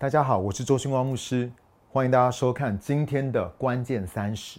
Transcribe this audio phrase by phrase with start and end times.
[0.00, 1.52] 大家好，我是周星光牧师，
[1.92, 4.58] 欢迎大家收看今天的关键三十。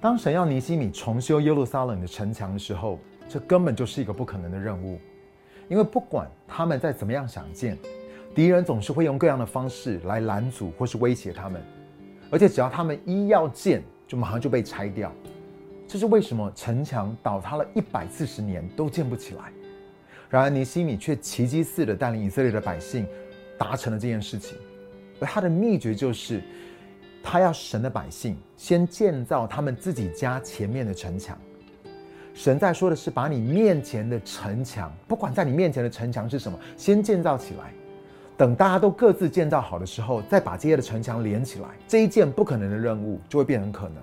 [0.00, 2.98] 当神要尼西米重修耶路撒冷的城墙的时候，
[3.28, 5.00] 这根本就是一个不可能的任务，
[5.68, 7.78] 因为不管他们再怎么样想建，
[8.34, 11.62] 敌人总是会用各样的方式来拦阻或是威胁他们，
[12.30, 15.12] 而且只要他们一要建，就马上就被拆掉。
[15.86, 19.52] 这是为什么城墙倒塌了一百四十年都建不起来？
[20.28, 23.06] 然而尼西米却奇迹似的带领以色列的百姓
[23.56, 24.56] 达成了这件事情，
[25.20, 26.42] 而他的秘诀就是。
[27.20, 31.36] 他要神的百姓先建造他们自己家前面的城墙。
[32.32, 37.72] 神在说的是，把你面前的城墙，不管在你面前的城墙是什么，先建造起来。
[38.38, 41.66] 等大家都各自建造好的时候，再把这些的城墙连起来。
[41.88, 43.96] 这一件不可能的任务就会变成可能。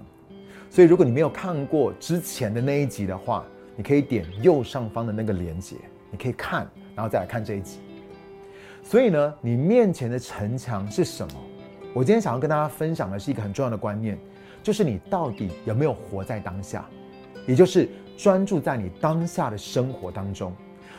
[0.69, 3.45] 所以，如果你没有看过之前的那一集的话，
[3.77, 5.77] 你可以点右上方的那个连接，
[6.11, 7.79] 你可以看，然后再来看这一集。
[8.83, 11.33] 所以呢，你面前的城墙是什么？
[11.93, 14.19] 我今天想要跟大家分享的是一个很重要的观念，
[14.61, 16.85] 就是你到底有没有活在当下，
[17.47, 20.51] 也就是专注在你当下的生活当中。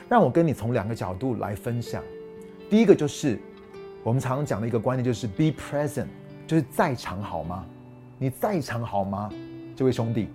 [0.08, 2.02] 让我跟你从两个角度来分享。
[2.68, 3.38] 第一个就是
[4.02, 6.06] 我们常常讲的一个观念，就是 be present，
[6.46, 7.64] 就是在场好吗？
[8.18, 9.30] 你在场好吗？
[9.76, 10.28] 这位兄弟，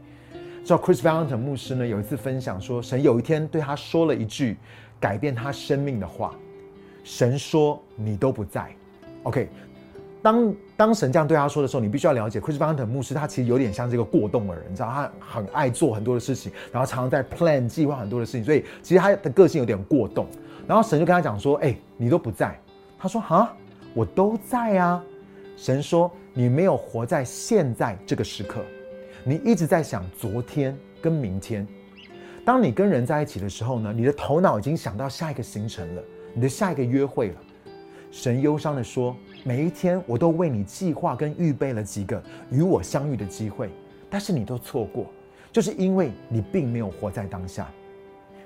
[0.63, 4.55] 知道 Chris Valentin 牧师呢有一次分享说，神有一天对他说了一句
[4.99, 6.33] 改变他生命的话，
[7.03, 8.69] 神说你都不在
[9.23, 9.49] ，OK。
[10.21, 20.27] 当当神这样对他说的时候，你必须要了解，Chris v a n t e n 牧师他其实有点像这个过动的人，你知道他很爱做很多的事情，然后常常在 plan 计划很多的事情，所以其实他的个性有点过动。
[20.67, 22.59] 然后神就跟他讲说：“哎，你都不在。”
[22.97, 23.53] 他说：“哈，
[23.93, 25.03] 我都在啊。”
[25.57, 28.61] 神说：“你没有活在现在这个时刻，
[29.23, 31.67] 你一直在想昨天跟明天。
[32.45, 36.01] 当你跟人在一起的时候呢，你的头脑已经想到下一个行程了，
[36.33, 37.35] 你的下一个约会了。”
[38.11, 39.16] 神忧伤的说。
[39.44, 42.21] 每一天，我都为你计划跟预备了几个
[42.51, 43.71] 与我相遇的机会，
[44.07, 45.07] 但是你都错过，
[45.51, 47.67] 就是因为你并没有活在当下。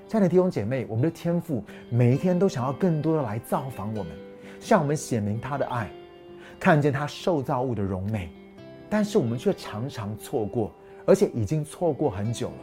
[0.07, 4.07] 亲爱的弟兄姐妹，我们的天赋每一天都想要更多的来造访我们，
[4.59, 5.89] 向我们显明他的爱，
[6.59, 8.29] 看见他受造物的荣美，
[8.87, 10.71] 但是我们却常常错过，
[11.07, 12.53] 而且已经错过很久了。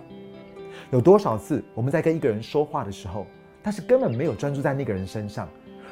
[0.93, 3.27] 有多少次我们在跟一个人说话的时候，
[3.61, 5.49] 但是根本没有专注在那个人身上，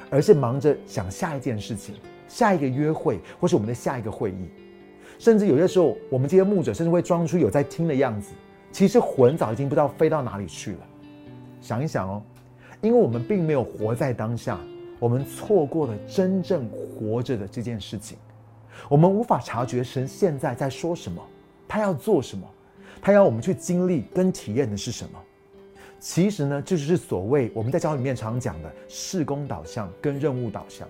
[0.09, 1.97] 而是忙着想下一件事情。
[2.28, 4.49] 下一个约会，或是我们的下一个会议，
[5.19, 8.34] 甚至有些时候，我们这些牧者甚至会装出有在听的样子，
[8.71, 10.78] 其实魂早已经不知道飞到哪里去了。
[11.60, 12.22] 想一想哦，
[12.81, 14.59] 因为我们并没有活在当下，
[14.98, 18.16] 我们错过了真正活着的这件事情，
[18.88, 21.22] 我们无法察觉神现在在说什么，
[21.69, 22.47] 他要做什么，
[23.00, 25.19] 他要我们去经历跟体验的是什么。
[25.99, 30.88] 其实呢，这就是所谓我们在教里面常讲的事工导向跟任务导向。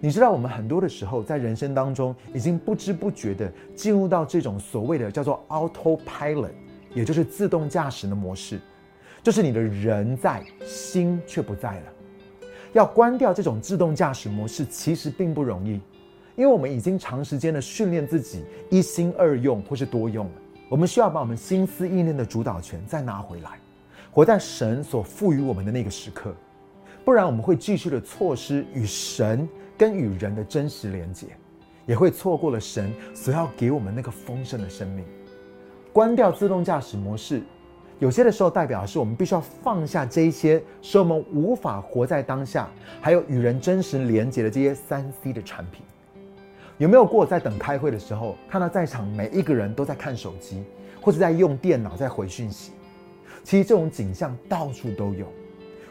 [0.00, 6.52] 你知道，我们很多的时候在人生当中，已经不知不觉的进入到这种所谓的叫做 autopilot，
[6.94, 8.58] 也就是自动驾驶的模式，
[9.22, 11.92] 就是你的人在，心却不在了。
[12.72, 15.80] 要关掉这种自动驾驶模式，其实并不容易，
[16.36, 20.32] 因为我们已经长时间的训练自己一心二用或是多用了。
[20.68, 23.58] 我们需要把我们心思意念的主导权再拿回来，
[24.10, 26.34] 活在神所赋予我们的那个时刻，
[27.04, 29.48] 不然我们会继续的错失与神。
[29.78, 31.28] 跟与人的真实连接，
[31.86, 35.02] 也会错过了神所要给我们那个丰盛的生命。
[35.90, 37.40] 关掉自动驾驶模式，
[38.00, 42.66] 有些的时候代表的是我们必须要放下这一些使我们无法活在当下，
[42.98, 45.82] 还有与人真实连接的这些三 C 的产品。
[46.78, 50.64] 有没有过在等开会的时候，看到在场每一个人都在看手机，
[50.98, 52.72] 或者在用电脑在回讯息？
[53.44, 55.26] 其实这种景象到处都有。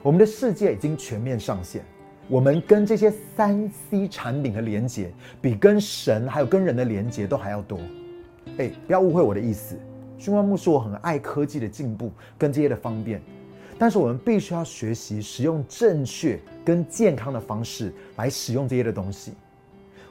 [0.02, 1.84] 我们的世界已经全面上线。
[2.28, 7.80] 我们跟这些三 C 产品的连接，比跟神还有跟人的连接都还要多。
[8.58, 9.78] 哎，不要误会我的意思。
[10.20, 13.22] 熏光木是我很爱科技的进步跟这些的方便，
[13.78, 19.32] 但是我们必须要学习使用正确跟健康的方式来使用这些的东西。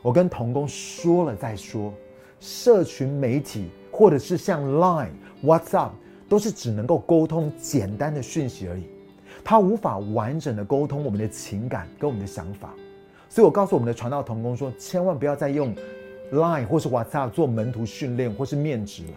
[0.00, 1.92] 我跟童工说了再说，
[2.40, 5.10] 社群媒体或者是像 Line、
[5.44, 5.90] WhatsApp，
[6.26, 8.84] 都是只能够沟通简单的讯息而已。
[9.44, 12.72] 它无法完整的沟通我们的情感跟我们的想法，
[13.28, 15.74] 所以我告诉我们的传道童工说，千万不要再用
[16.32, 19.12] Line 或是 WhatsApp 做门徒训练或是面值了，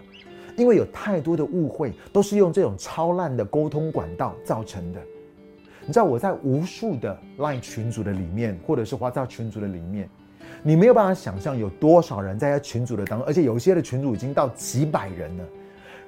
[0.57, 5.01] 因为有太多的误会都是用这种超烂的沟通管道造成的。
[5.85, 10.07] 你知道我在无数的 Line 群组的里面，或者是 WhatsApp 群组的里面，
[10.61, 15.43] 你没有办法想象有多少人在群组的当中，而且有一些的群组已经到几百人了。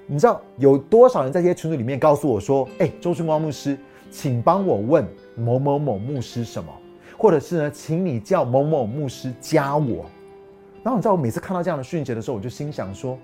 [0.05, 3.77] 你知道有多少人在这些群组里面告诉我说：“哎，周春光牧师，
[4.11, 6.71] 请帮我问某某某牧师什么，
[7.17, 10.05] 或者是呢，请你叫某某牧师加我。”
[10.83, 13.17] 然后你知道我每次看到这样的讯息的时候，我就心想说：“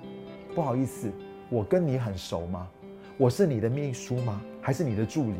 [0.59, 1.09] 不好意思，
[1.47, 2.67] 我跟你很熟吗？
[3.15, 4.41] 我是你的秘书吗？
[4.59, 5.35] 还是你的助理？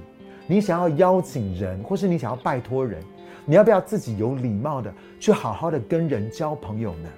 [0.48, 3.04] 你想要邀请人，或是你想要拜托人，
[3.44, 4.90] 你要不要自己有礼貌的
[5.20, 7.10] 去好好的跟人交朋友呢？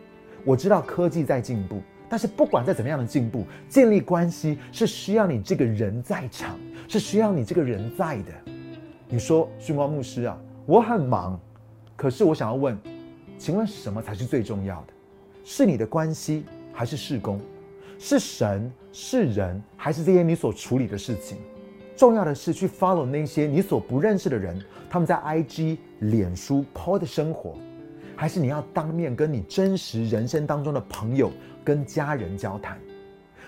[0.43, 8.31] 我知道科技在进步。”但是不管在怎么样的进步，建立关系是需要你这个人在场，是需要你这个人在的。
[9.09, 11.39] 你说，训光牧师啊，我很忙，
[11.95, 12.75] 可是我想要问，
[13.37, 14.93] 请问什么才是最重要的？
[15.43, 17.39] 是你的关系，还是事工？
[18.03, 21.37] 是神，是人，还是这些你所处理的事情？
[21.95, 24.59] 重要的是去 follow 那些你所不认识的人，
[24.89, 27.55] 他们在 IG、脸书 po 的生活，
[28.15, 31.31] 还是你要当面跟你真实人生当中的朋友？
[31.63, 32.75] 跟家人交谈，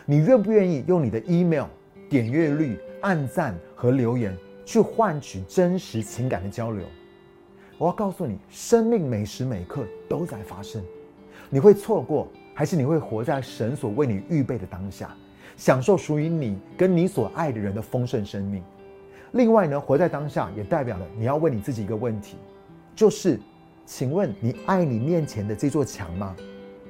[0.05, 1.65] 你愿不愿意用你的 email
[2.07, 6.85] 点阅率、按赞和留言去换取真实情感的交流？
[7.79, 10.79] 我要告诉你，生命每时每刻都在发生，
[11.49, 15.15] 你会错过，还是你会活在神所为你预备的当下，
[15.57, 18.63] 享受属于你跟你所爱的人的丰盛生命？
[19.31, 22.37] 另外呢，活在当下也代表了你要问你自己一个问题，
[22.95, 23.39] 就是，
[23.85, 26.35] 请问你爱你面前的这座墙吗？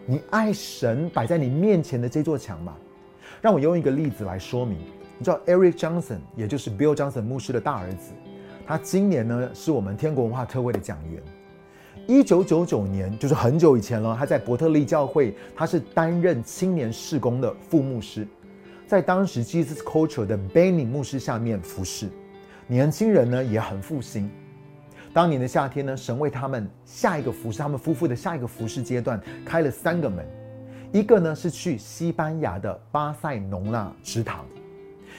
[0.05, 2.75] 你爱神摆在你面前的这座墙吗？
[3.41, 4.77] 让我用一个例子来说明。
[5.17, 8.11] 你知道 Eric Johnson，也就是 Bill Johnson 牧师的大儿子，
[8.67, 11.23] 他今年呢是我们天国文化特会的讲员。
[12.05, 18.27] 一九九九年，就是很久以前了，他在伯特利教会，他是担任青年事工的副牧师，
[18.85, 22.09] 在当时 Jesus Culture 的 Benny 牧师下面服侍，
[22.67, 24.29] 年轻人呢也很复兴。
[25.13, 30.25] 当年的夏天呢，神为他们下一个服饰，他们夫妇的下一个服饰阶段开了三个门，
[30.91, 34.45] 一个呢是去西班牙的巴塞隆纳池塘，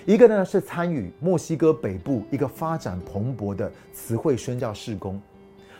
[0.04, 5.18] 一个呢是参与墨西哥北部一个发展蓬勃的词汇宣教事工，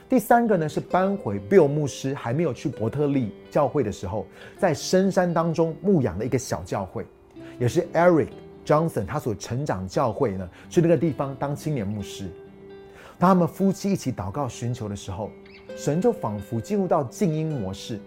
[0.09, 4.27] 第三个呢是搬回 Bill 牧师还没有去伯特利教会的时候，
[4.59, 7.07] 在深山当中牧养的一个小教会，
[7.59, 8.29] 也是 Eric
[8.67, 12.29] Johnson 他所成长教会呢，去那个地方当青年牧师。
[13.19, 15.31] 当他们夫妻一起祷告寻求的时候，
[15.75, 17.99] 神就仿佛进入到静音模式，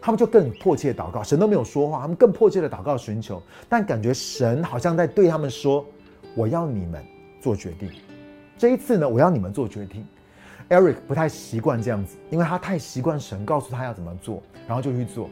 [0.00, 1.22] 他们就更迫切祷告。
[1.22, 5.84] 神都没有说话，他们更迫切的祷告寻求，但感觉神好像在对他们说
[6.34, 7.04] ：“我要你们
[7.42, 7.90] 做决定。
[8.56, 10.04] 这一次呢，我要你们做决定。”
[10.68, 15.30] Eric 不太习惯这样子，因为他太习惯神告诉他要怎么做，然后就去做。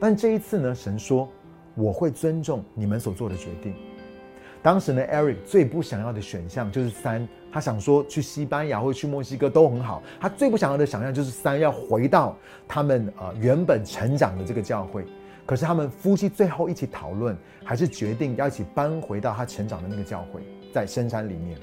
[0.00, 1.28] 但这一次呢，神说
[1.76, 3.74] ：“我会尊重你们所做的决定。”
[4.62, 7.28] 当时呢，Eric 最不想要的选项就是三。
[7.52, 10.02] 他想说去西班牙或去墨西哥都很好。
[10.20, 12.36] 他最不想要的想象就是三要回到
[12.68, 15.04] 他们呃原本成长的这个教会。
[15.44, 20.40] 可是他们夫妻最后一起讨论，还是决定要一起搬回到他成长的那个教会，
[20.72, 21.58] 在深山里面。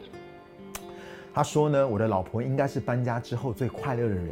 [1.38, 4.32] 他说呢，我的老婆应该是搬家之后最快乐的人，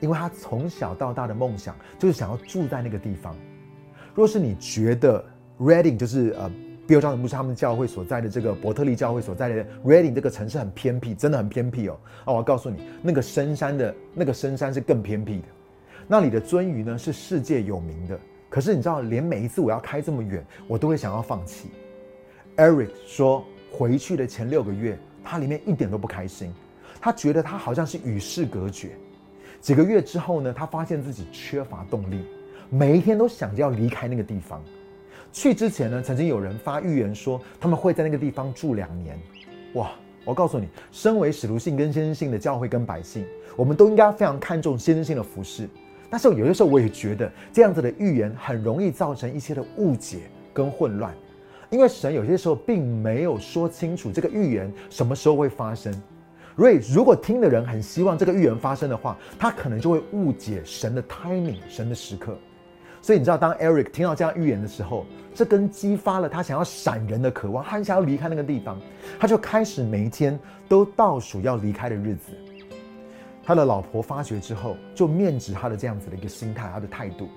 [0.00, 3.36] 因为他从小到大的梦想就是想要住在那个地方。
[4.14, 5.22] 若是你觉得
[5.58, 6.50] Reading 就是呃。
[6.86, 12.00] 比如像牧师他们教会所在的这个伯特利教会所在的 Reading 这个城市很偏僻，真的很偏僻哦。
[12.24, 15.48] 哦，我告诉你，那个深山的那个深山是更偏僻的。
[16.06, 18.18] 那里的鳟鱼呢是世界有名的，
[18.48, 21.68] 可是你知道，连每一次我要开这么远，我都会想要放弃。
[22.56, 26.50] Eric 说，回去的前六个月，他里面一点都不开心，
[27.00, 28.92] 他觉得他好像是与世隔绝。
[29.60, 32.24] 几个月之后呢，他发现自己缺乏动力，
[32.70, 34.62] 每一天都想着要离开那个地方。
[35.32, 39.18] 去之前呢，曾经有人发预言说他们会在那个地方住两年。
[39.74, 39.90] 哇！
[40.24, 43.24] 我告诉你，身为使徒性跟先知性的教会跟百姓，
[43.56, 45.66] 我们都应该非常看重先知性的服饰。
[46.10, 50.18] 但是有些时候，我也觉得这样子的预言很容易造成一些的误解
[50.52, 51.14] 跟混乱，
[51.70, 55.92] 因为神有些时候并没有说清楚这个预言什么时候会发生。
[56.56, 62.36] 所以，如果听的人很希望这个预言发生的话，他可能就会误解神的 timing，神的时刻。
[63.00, 68.76] 所以你知道，当 Eric 听到这样预言的时候，这跟激发了他想要闪人的渴望，他想要离开那个地方，
[69.20, 70.36] 他就开始每一天
[70.68, 72.32] 都倒数要离开的日子。
[73.44, 77.28] 他的老婆发觉之后，就面指他的这样子的一个心态，他的态度。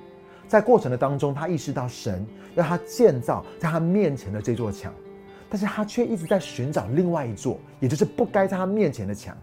[0.51, 4.93] 在过程的当中，他意识到神要他建造在他面前的这座墙，
[5.49, 9.33] 但是他却一直在寻找另外一座，也就是不该在他面前的墙。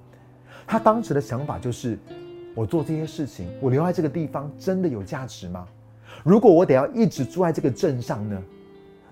[0.67, 1.99] 他当时的想法就是：
[2.55, 5.67] 我做这些事情，我留在这个地方真的有价值吗？
[6.23, 8.39] 如果我得要一直住在这个镇上呢？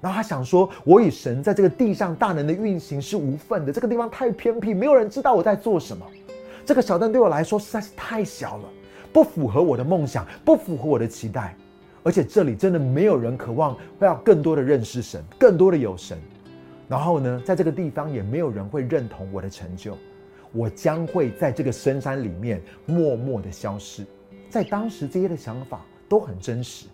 [0.03, 3.73] 然后他想说，我与神在这个地上大能的运行是无份的。
[3.73, 6.07] 这个地方太偏僻，没有人知道我在做什么。
[6.67, 8.69] 这个小镇对我来说实在是太小了，
[9.15, 11.57] 不符合我的梦想，不符合我的期待。
[12.07, 16.17] 而且这里真的没有人渴望会要更多的认识神，更多的有神。
[16.89, 19.99] 然后呢，在这个地方也没有人会认同我的成就，
[20.53, 24.07] 我将会在这个深山里面默默的消失。
[24.49, 26.87] 在当时这些的想法都很真实，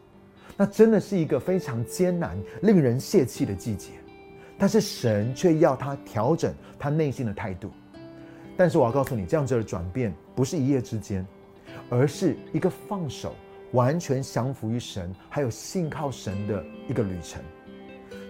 [0.57, 3.91] 那真的是一个非常艰难、令人泄气的季节。
[4.57, 7.71] 但是神却要他调整他内心的态度。
[8.57, 11.27] 但是我要告诉你，这样子的转变不是一夜之间，
[11.91, 13.35] 而是一个放手。
[13.73, 17.43] 完全降服于神，还有信靠神的一个旅程，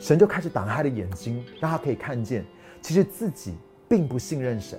[0.01, 2.45] 神就开始打开他的眼睛，让他可以看见，
[2.81, 3.55] 其实自己
[3.89, 4.79] 并不信任神，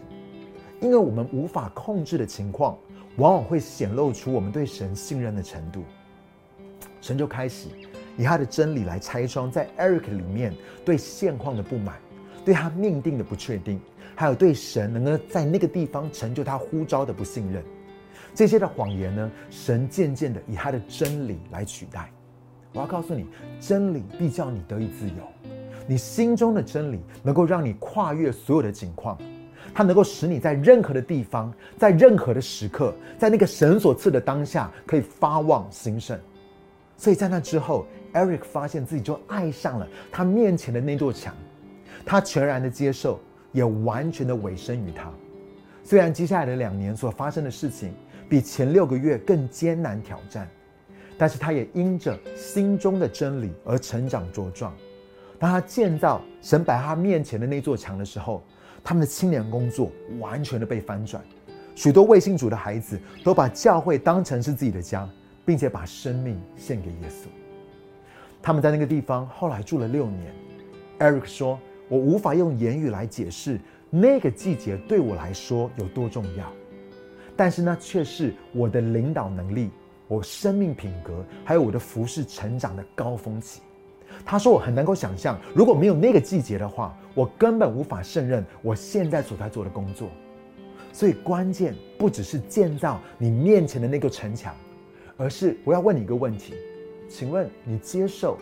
[0.79, 2.77] 因为我们无法控制的情况，
[3.17, 5.83] 往往会显露出我们对神信任的程度。
[7.01, 7.67] 神就开始
[8.17, 10.53] 以他的真理来拆穿在 Eric 里面
[10.85, 11.95] 对现况的不满，
[12.45, 13.81] 对他命定的不确定，
[14.15, 17.61] 还有对神能够在那个地方成就他呼召的不信任。
[18.33, 22.11] 这些的谎言呢，神渐渐的以他的真理来取代。
[22.73, 23.27] 我要告诉你，
[23.59, 25.15] 真理必叫你得以自由。
[25.85, 29.17] 你心中的真理能够让你跨越所有的境况，
[29.73, 36.17] 它能够使你在任何的地方，在任何的时刻，在那个神所赐的当下，可以发望兴盛。
[36.95, 41.35] 所以在那之后，Eric 发现自己就爱上了他面前的那座墙，
[42.05, 43.19] 他全然的接受，
[43.51, 45.11] 也完全的委身于他。
[45.83, 47.93] 虽然接下来的两年所发生的事情，
[48.33, 50.49] 比前六个月更艰难挑战，
[51.19, 54.75] 但是他也因着心中的真理而成长茁壮。
[55.37, 58.43] 当他建造神摆他面前的那座墙的时候，
[58.83, 61.23] 他们的青年工作完全的被翻转。
[61.75, 65.07] 许多卫星主的孩子都把教会当成是自己的家，
[65.45, 67.27] 并且把生命献给耶稣。
[68.41, 70.33] 他们在那个地方后来住了六年。
[70.97, 73.59] Eric 说：“我无法用言语来解释
[73.91, 76.51] 那个季节对我来说有多重要。”
[77.43, 79.69] 但是呢，却是我的领导能力、
[80.07, 83.59] 我生命品格，还有我的服饰成长的高峰期。
[84.23, 90.07] 他说：“我很能够想象，如果没有那个季节的话，我根本无法胜任我现在所在做的工作。
[90.93, 94.55] 所以，关键不只是建造你面前的那个城墙，
[95.17, 96.53] 而是我要问你一个问题：
[97.09, 98.37] 请问你接受、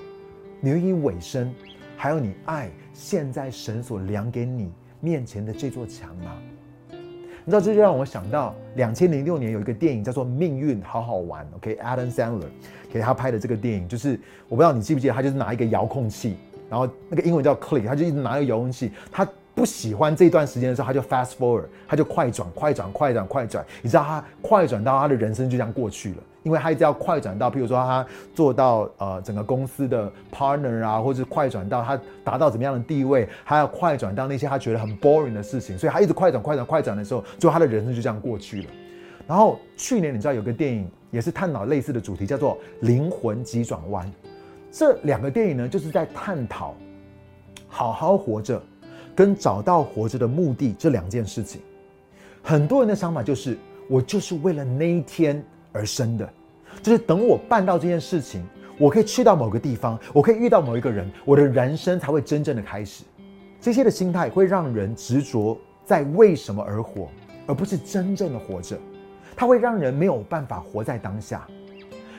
[0.59, 1.51] 你愿意委身，
[1.97, 6.39] 还有你爱现在神所量给你面前的这座墙吗？”
[7.45, 12.47] 你知道，这就让我想到两千零六年有一个电影叫做《命运好好玩》，OK，Adam Sandler
[12.91, 16.35] 给他拍的这个电影，就是我不知道你记不记得，他就是拿一个遥控器，
[16.69, 19.27] 然后那个英文叫 Click，他就一直拿一个遥控器，他。
[19.61, 23.63] 不喜欢这段时间的时候，他就 fast forward，他就快转、快转、快转、快转。
[23.83, 28.03] 你知道他快转到他的人生就这样过去了，因为他一直要快转到，譬如说他
[28.33, 38.67] 做到呃整个公司的 partner 啊，或者快转到他达到怎么样的地位，还要快转到那些他觉得很 boring 的事情，所以他一直快转、快转、快转的时候，就他的人生就这样过去了。
[39.27, 44.07] 然后去年你知道有个电影也是探讨类似的主题，叫做《灵魂急转弯》。
[44.71, 46.73] 这两个电影呢，就是在探讨
[47.67, 48.59] 好好活着。
[49.21, 51.61] 跟找到活着的目的这两件事情，
[52.41, 53.55] 很多人的想法就是，
[53.87, 56.27] 我就是为了那一天而生的，
[56.81, 58.43] 就是等我办到这件事情，
[58.79, 63.03] 我可以去到某个地方，我可以遇到某一个人，我的人生才会真正的开始。
[63.59, 67.07] 这些的心态会让人执着在为什么而活，
[67.45, 68.75] 而不是真正的活着。
[69.35, 71.47] 它会让人没有办法活在当下。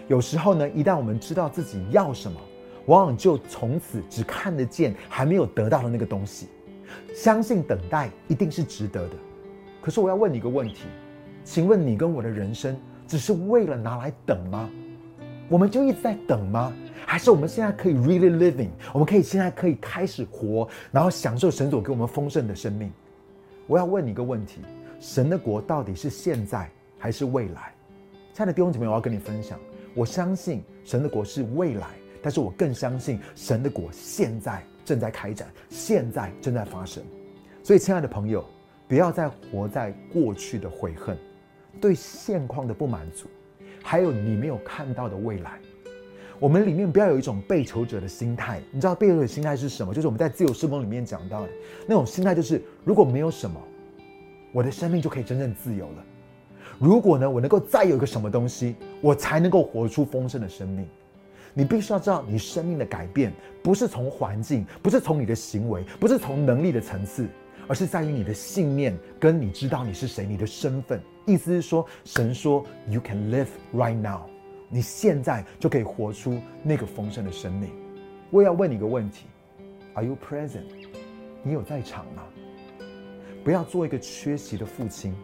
[0.07, 2.41] 有时候呢，一旦我们知道自己要什么，
[2.87, 6.47] 往往就从此只看得见还没有得到的那个东西。
[7.15, 9.17] 相信等待一定是值得的，
[9.81, 10.85] 可是我要问你一个问题，
[11.45, 14.69] 请问你跟我的人生只是为了拿来等吗？
[15.49, 16.73] 我们就一直在等吗？
[17.05, 18.69] 还是我们现在可以 really living？
[18.93, 22.91] 我们可以现在可以开始活，然后享受神所给我们丰盛的生命？
[23.67, 24.61] 我要问你一个问题：
[24.99, 27.75] 神的国到底是现在还是未来？
[28.33, 29.59] 亲爱的弟兄姐妹，我要跟你分享，
[29.95, 31.87] 我相信神的国是未来，
[32.23, 34.63] 但是我更相信神的国现在。
[34.85, 37.03] 正在开展，现在正在发生，
[37.63, 38.45] 所以，亲爱的朋友，
[38.89, 41.17] 不要再活在过去的悔恨，
[41.81, 43.29] 对现况的不满足，
[43.83, 45.59] 还有你没有看到的未来。
[46.39, 48.61] 我们里面不要有一种被求者的心态。
[48.73, 49.95] 你知道被求者的心态是什么？
[49.95, 51.49] 就是我们在自由施工里面讲到的
[51.87, 53.63] 那种心态，就是如果没有什么，
[54.53, 56.05] 我的生命就可以真正自由了。
[56.81, 60.85] 如果呢，我能够再有一个什么东西，我才能够活出丰盛的生命。
[61.55, 63.33] 你必须要知道，你生命的改变
[63.63, 67.29] 不是从环境，不是从你的行为，不是从能力的层次，
[67.69, 71.01] 而是在于你的信念跟你知道你是谁，你的身份。
[71.27, 74.23] 意思是说，神说 “You can live right now”，
[74.69, 77.71] 你现在就可以活出那个丰盛的生命。
[78.31, 79.27] 我也要问你一个问题
[79.95, 80.65] ：Are you present？
[81.43, 82.23] 你有在场吗？
[83.45, 85.15] 不要做一个缺席的父亲，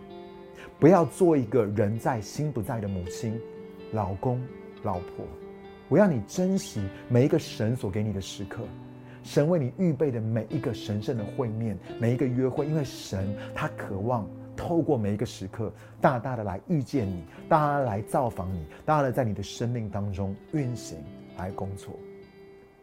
[0.79, 3.41] 不要做一个人在心不在的母亲、
[3.93, 4.41] 老公、
[4.83, 5.27] 老婆。
[5.89, 8.63] 我要你珍惜每一个神所给你的时刻，
[9.23, 20.99] 神为你预备的每一个神圣的会面、每一个约会，因为神他渴望透过每一个时刻，大大的来遇见你，大大的来造访你，大大的在你的生命当中运行
[21.37, 21.99] 来工作。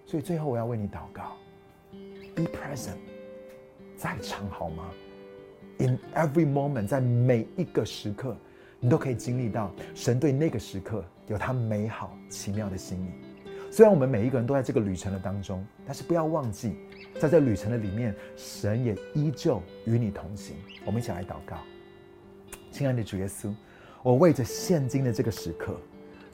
[0.06, 1.36] 所以最后我要为你祷告
[2.36, 2.98] ，Be present，
[3.98, 4.86] 在场好吗
[5.78, 8.36] ？In every moment，在每一个时刻，
[8.80, 13.10] 你都可以经历到神对那个时刻有他美好奇妙的心意。
[13.72, 16.76] 虽然我们每一个人都在这个旅程的当中，但是不要忘记，
[17.20, 20.56] 在这旅程的里面，神也依旧与你同行。
[20.86, 21.58] 我们一起来祷告，
[22.72, 23.54] 亲爱的主耶稣，
[24.02, 25.76] 我为着现今的这个时刻，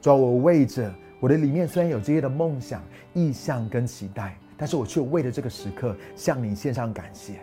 [0.00, 0.92] 主要我为着。
[1.18, 2.82] 我的里面虽然有这些的梦想、
[3.14, 7.34] 意向跟期待，但是我却为了这个时刻向你献上感谢。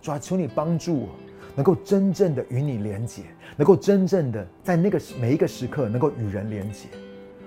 [0.00, 1.08] 主啊，求你帮助我，
[1.54, 3.22] 能够真正的与你连结，
[3.56, 6.88] 能够真正的在那个每一个时刻能够与人连结。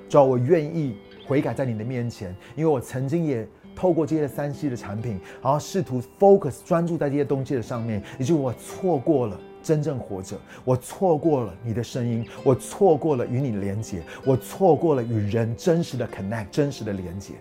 [0.09, 9.39] 主啊，我愿意悔改在你的面前，因为我曾经也透过这些三 C 的产品，然后试图 focus 专注在这些东西的上面，以及我错过了。
[9.63, 17.33] 真正活着，我错过了你的声音，我错过了与你连接，我错过了与人真实的 connect，真实的连接。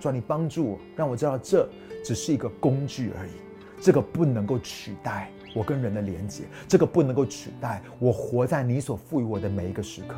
[0.00, 1.68] 主，你帮助我，让我知道这
[2.02, 3.32] 只是一个工具而已，
[3.82, 10.16] 这个不能够取代我跟人的连接，这个不能够取代我活在你所赋予我的每一个时刻。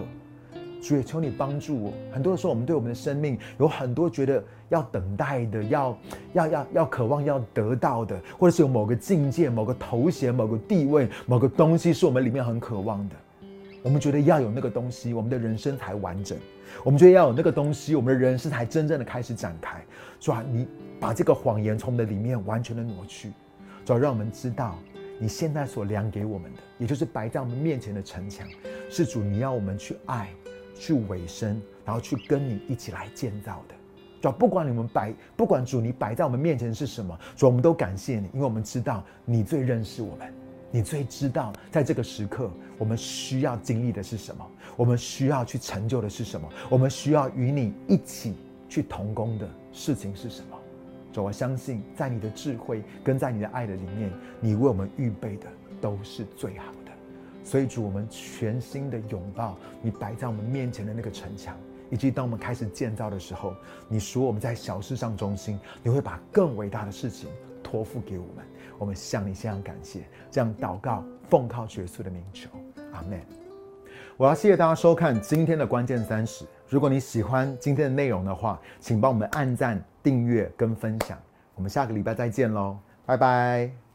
[0.82, 1.92] 主也求你帮助我。
[2.12, 5.98] 很多时候，我们对我们的生命有很多觉得要等待的，要
[6.32, 13.16] 要要要渴望要得到的，或者是有某个境界、某个头衔、某个地位、某个东西是我们里面很渴望的。
[13.82, 16.38] 我们觉得要有那个东西，我们的人生才完整。
[16.84, 19.82] 我们觉得要有那个东西，我们的人生才真正的开始展开。
[20.20, 20.68] 主啊，你
[21.00, 23.32] 把这个谎言从我们的里面完全的挪去，
[23.84, 24.78] 主要让我们知道
[25.18, 28.46] 你现在所量给我们的，也就是摆在我们面前的城墙，
[28.90, 30.28] 是主你要我们去爱。
[30.78, 33.74] 去委身，然后去跟你一起来建造的，
[34.20, 40.30] 主，不管你们摆，不管主你摆在我们面前是什么，主，我们都感谢你，因为我们知道你最认识我们，
[40.70, 48.34] 你最知道在这个时刻我们需要经历的是什么，我们需要去成就的是什么，我们需要与你一起
[48.68, 50.55] 去同工的事情是什么。
[51.16, 55.46] 主，我相信在你的智慧跟在你的爱的里面，你为我们预备的
[55.80, 56.92] 都是最好的。
[57.42, 61.56] 所以主，我们全心的拥抱你摆在我们面前的那个城墙，
[61.90, 63.54] 以及当我们开始建造的时候，
[63.88, 67.30] 你说我们在小事上中心，你会把更伟大的事情
[67.62, 68.44] 托付给我们。
[68.78, 72.50] 我们向你献上感谢，这样祷告，奉靠耶稣的名求，
[72.92, 73.18] 阿门。
[74.18, 76.44] 我要谢谢大家收看今天的关键三十。
[76.68, 81.16] 如果你喜欢今天的内容的话，请帮我们按赞、订阅跟分享。
[81.54, 83.85] 我们下个礼拜再见喽，拜拜。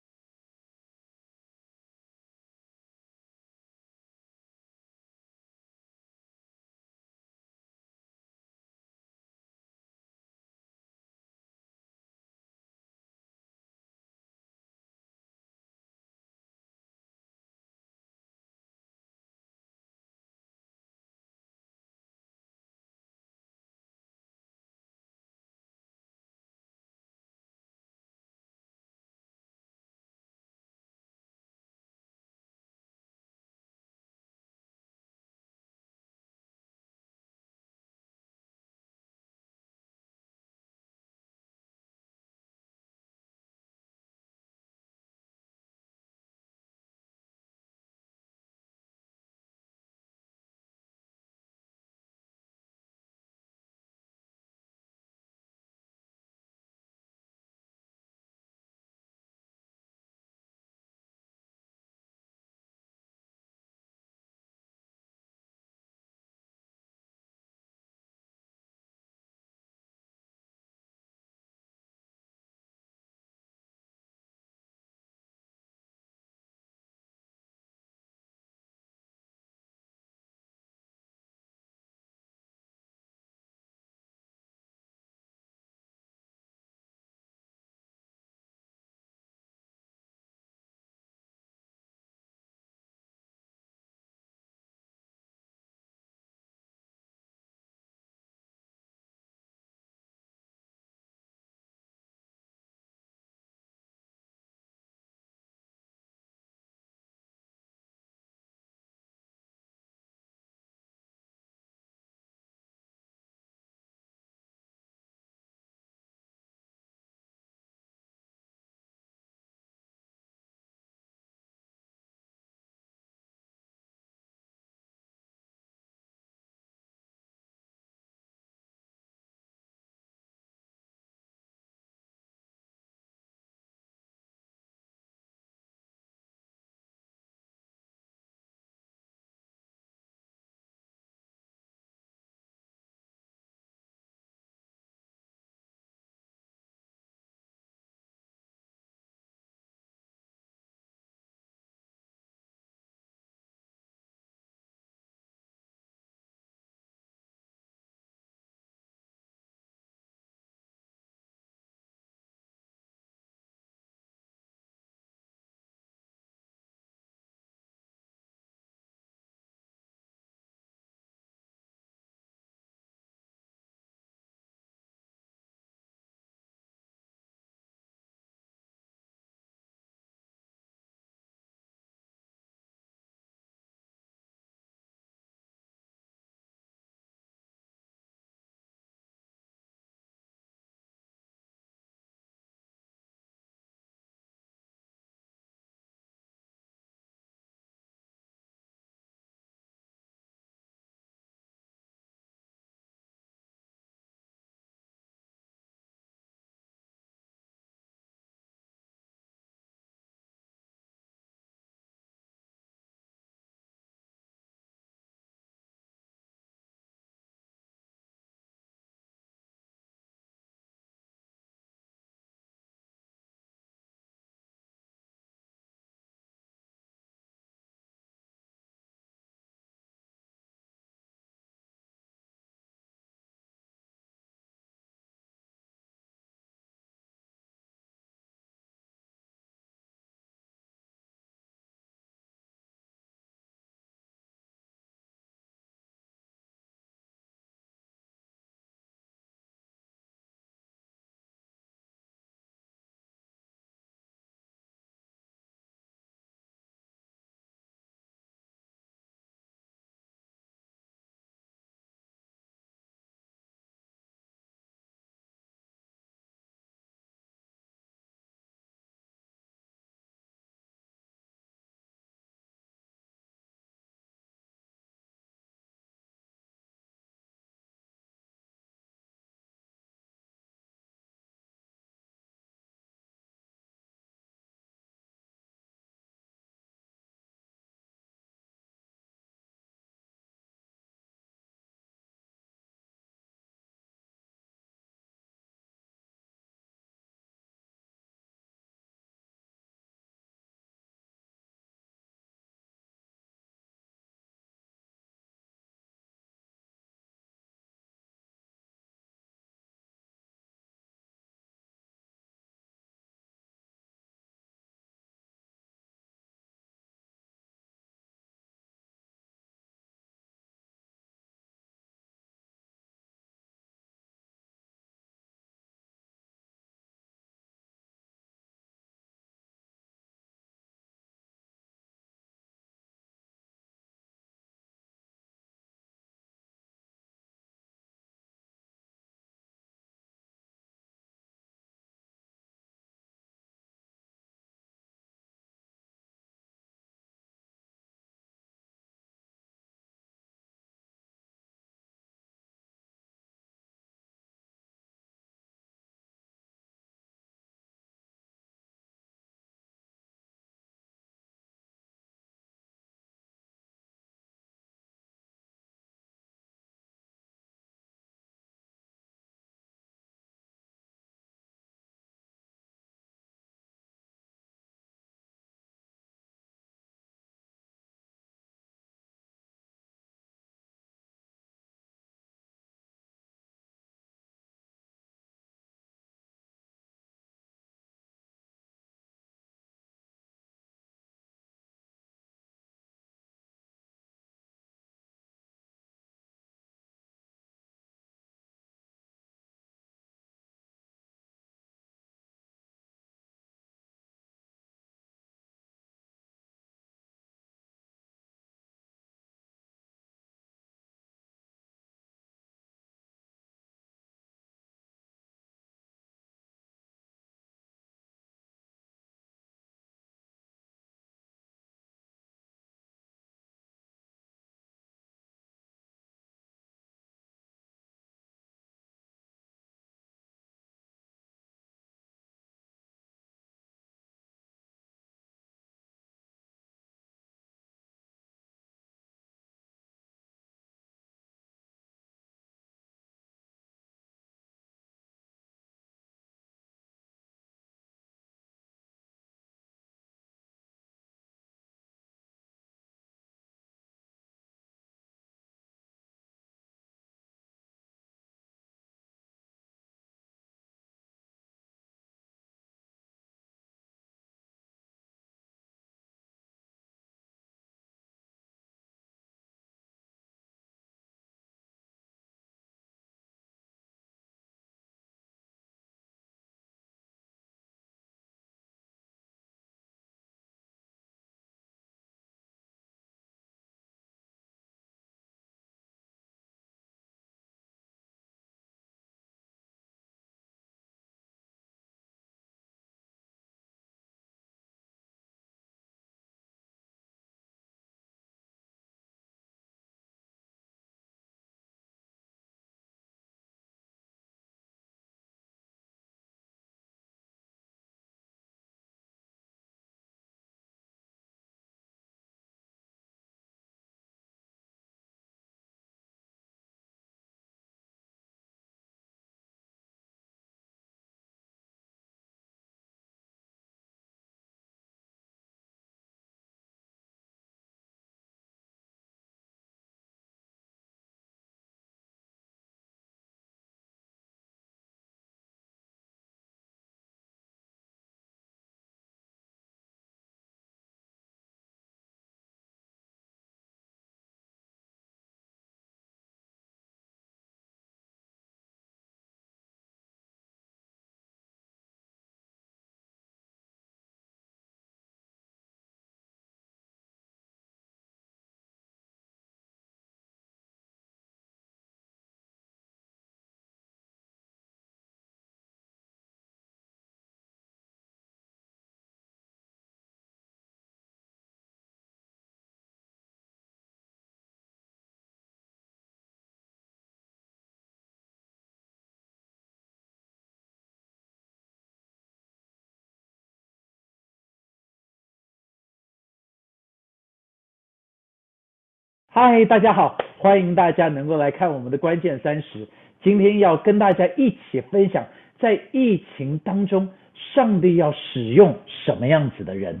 [589.32, 592.88] 嗨，大家好，欢迎大家能够来看我们的关键三十。
[593.22, 595.24] 今天要跟大家一起分享，
[595.56, 597.08] 在疫情当中，
[597.54, 600.00] 上帝要使用什么样子的人？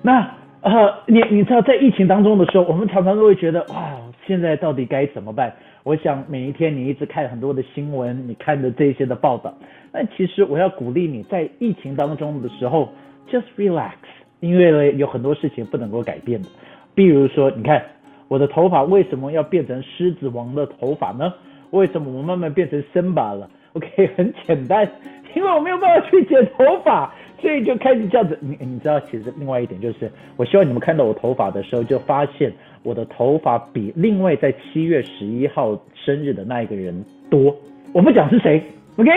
[0.00, 3.96] 那呃，你你知道，在疫情当中的时候，我们常常都会觉得，哇，
[4.28, 5.52] 现在到底该怎么办？
[5.84, 9.52] 我想每一天你一直看很多的新闻，你看的这些的报道，
[9.90, 12.88] 但其实我要鼓励你在疫情当中的时候
[13.28, 13.94] ，just relax，
[14.40, 16.48] 因为呢有很多事情不能够改变的，
[16.94, 17.82] 比如说，你看
[18.28, 21.32] 我的头发为什么要变成狮子王的头发呢？
[21.70, 24.88] 为什么我慢慢变成森巴了？OK，很简单，
[25.34, 27.12] 因为我没有办法去剪头发。
[27.42, 32.52] 所以就开始这样子，你你知道，其实另外一点就是，我希望你们看到我头发的时候，就发现
[32.82, 37.56] 我的头发比另外在七月十一号生日的那一个人多。
[37.92, 38.62] 我不讲是谁
[38.96, 39.10] ，OK？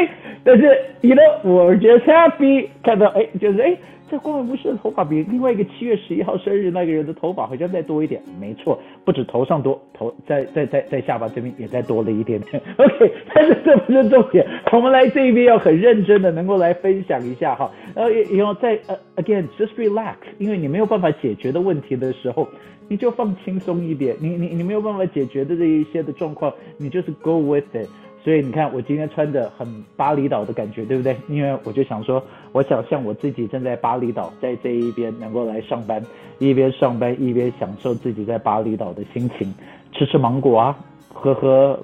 [0.43, 0.63] 但是
[1.01, 3.77] ，you know，我 just happy 看到，哎，就是哎。
[4.09, 12.61] 这光文不是头发比另外一个七月十一号生日那个人的头发好像再多一点，没错，不止头上多，头在在在在下巴这边也再多了一点点。
[12.77, 17.71] OK， 但是这不是重点，我们来这一边要很认真的能够来分享一下哈。
[17.95, 22.47] 呃，然后在呃，again just relax，因为你没有办法解决的问题的时候，
[22.87, 24.15] 你就放轻松一点。
[24.21, 27.89] 你你你没有办法解决的这一些的状况，你就是 go with it。
[28.25, 31.15] 所以你看，我今天穿的很巴厘岛的感觉，对不对？
[31.29, 32.23] 因为我就想说，
[32.53, 36.03] 我想象我自己正在巴厘岛，在这一边能够来上班，
[36.39, 39.53] 一边上班一边享受自己在巴厘岛的心情，
[39.91, 40.75] 吃吃芒果啊，
[41.13, 41.79] 喝喝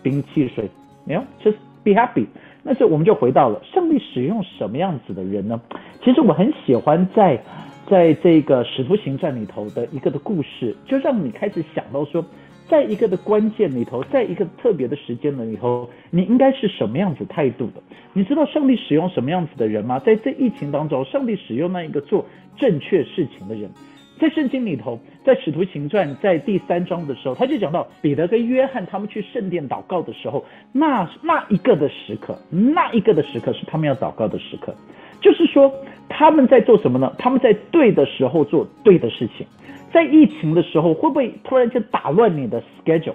[0.00, 0.70] 冰汽水，
[1.04, 2.24] 没有，just be happy。
[2.62, 5.60] 那是我们就回到了上帝使用什么样子的人呢？
[6.04, 7.42] 其实我很喜欢在
[7.90, 12.24] 在这个使徒行传里头的一个的故事，就让你开始想到说。
[12.68, 17.82] 在一个的关键里头，在一个特别的时间的里头，你应该是什么样子态度的？
[18.12, 19.98] 你知道上帝使用什么样子的人吗？
[19.98, 22.24] 在这疫情当中，上帝使用那一个做
[22.56, 23.70] 正确事情的人，
[24.18, 34.74] 在圣经里头，在使徒行传在第三章的时候，他就讲到彼得跟约翰他们去圣殿祷告的时候，那那一个的时刻，那一个的时刻是他们要祷告的时刻，
[35.20, 35.70] 就是说
[36.08, 37.12] 他们在做什么呢？
[37.18, 39.46] 他们在对的时候做对的事情。
[39.94, 43.14] 在疫情的时候，会不会突然间打乱你的 schedule？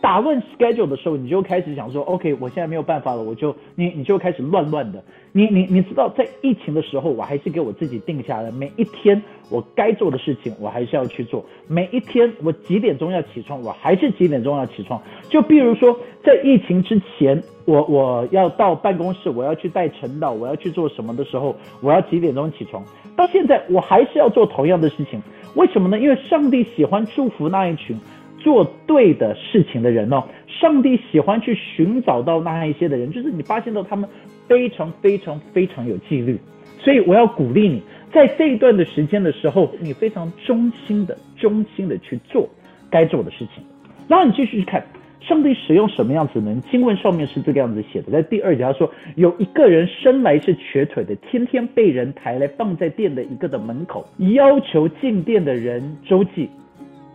[0.00, 5.02] 打乱 schedule 的时候，你就开始想说，OK，我现在没有办法了，我就你你就开始乱乱的。
[5.32, 9.20] 你你你知道，在疫情的时候，我还是给我自己定下来，每一天
[9.50, 11.44] 我该做的事情，我还是要去做。
[11.66, 15.02] 每一天我几点钟要起床，我还是几点钟要起床。
[15.28, 22.84] 就比如说，在疫情之前，我我要到办公室，我要去带晨导，我要去做什么的时候，我要几点钟起床？
[23.16, 25.20] 到现在，我还是要做同样的事情。
[25.54, 25.98] 为什么呢？
[25.98, 27.98] 因为上帝喜欢祝福那一群
[28.38, 30.22] 做对的事情的人哦。
[30.46, 34.08] 上帝喜欢去寻找到那一些的人，就是你发现到他们
[34.46, 36.38] 非常非常非常有纪律。
[36.78, 37.82] 所以我要鼓励你，
[38.12, 42.48] 在这一段的时间的时候，你非常忠心的、忠心的去做
[42.90, 43.64] 该做的事情。
[44.06, 44.84] 然后你继续去看。
[45.20, 46.62] 上帝使用什么样子呢？
[46.70, 56.48] 经文上面是这个样子写的，在第二节他说，有一个人生来是瘸腿的，天天被人抬来放在店的一个的门口，要求进店的人周济。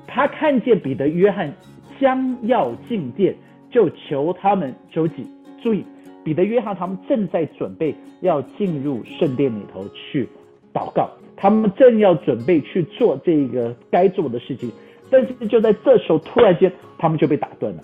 [0.06, 1.52] 他看见彼得、约翰
[2.00, 3.34] 将要进店，
[3.72, 5.26] 就求他们周济。
[5.64, 5.84] 注意，
[6.24, 10.28] 彼得、约翰他们正在准备要进入圣殿里头去
[10.74, 14.70] 祷告，他们正要准备去做这个该做的事情，
[15.10, 17.80] 但是就在这时候，突然间他们就被打断了。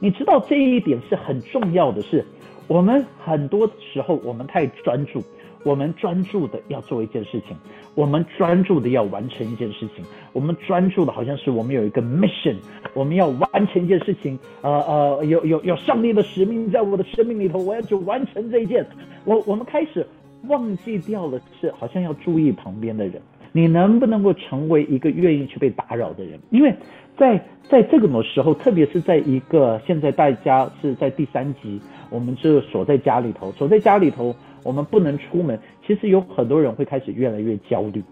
[0.00, 2.24] 你知道这一点是很重要的，是
[2.66, 5.22] 我们很多时候我们太专注，
[5.64, 7.56] 我们专注的要做一件事情，
[7.94, 12.56] 我们专注的要完成一件事情，我们专注的好像是我们有一个 mission，
[12.92, 18.86] 我们要完成一件事情，呃呃，有有有上帝的使命在我的生命里头，我要去完成这一件，
[19.24, 20.06] 我我们开始
[20.48, 23.20] 忘记掉了是好像要注意旁边的人，
[23.52, 26.38] 你能不能够成为一个愿意去被打扰的人？
[26.50, 26.74] 因为。
[27.16, 35.58] 在在这个时候，特别是在一个现在大家是在第三级，我们是锁在家里头，锁在家里头，我们不能出门。
[35.86, 38.02] 其实有很多人会开始越来越焦虑。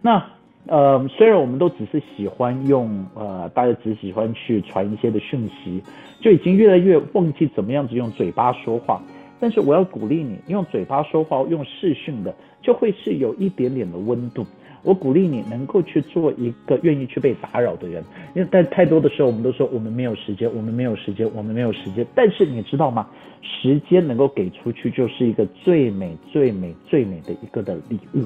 [0.00, 0.24] 那
[0.66, 5.82] 呃，虽然我们都只是喜欢用呃，大家只喜欢去传一些的讯息，
[6.20, 9.02] 就已经越来越忘记怎么样子用嘴巴说话。
[9.40, 14.46] 但是我要鼓励你，用嘴巴说话，用视讯的，就会是有一点点的温度。
[14.82, 18.02] 我鼓励你能够去做一个愿意去被打扰的人，
[18.34, 22.06] 因为在太多的时候，我们都说我们没有时间，我们没有时间，我们没有时间。
[22.14, 23.08] 但是你知道吗？
[23.42, 28.24] 时间能够给出去，就是一个最美、最美、最美的一个的礼物，